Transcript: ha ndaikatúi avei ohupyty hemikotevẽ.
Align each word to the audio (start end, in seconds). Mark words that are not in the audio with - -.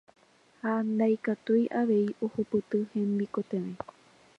ha 0.61 0.71
ndaikatúi 0.93 1.63
avei 1.79 2.15
ohupyty 2.25 2.77
hemikotevẽ. 2.91 3.73